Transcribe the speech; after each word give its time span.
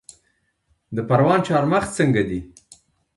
د 0.95 0.97
پروان 1.09 1.39
چارمغز 1.47 1.89
څنګه 1.97 2.21
دي؟ 2.29 2.39